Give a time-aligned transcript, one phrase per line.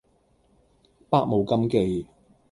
[1.11, 2.07] 百無禁忌